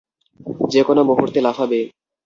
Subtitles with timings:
[0.69, 1.79] যেকোনো মুহুর্তে লাফাবে।